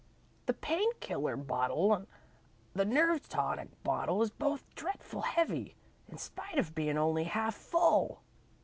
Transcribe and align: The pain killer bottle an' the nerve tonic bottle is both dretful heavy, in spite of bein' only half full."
The 0.47 0.55
pain 0.55 0.89
killer 0.99 1.35
bottle 1.35 1.93
an' 1.93 2.07
the 2.73 2.85
nerve 2.85 3.29
tonic 3.29 3.69
bottle 3.83 4.23
is 4.23 4.31
both 4.31 4.67
dretful 4.73 5.21
heavy, 5.21 5.75
in 6.07 6.17
spite 6.17 6.57
of 6.57 6.73
bein' 6.73 6.97
only 6.97 7.25
half 7.25 7.53
full." 7.53 8.23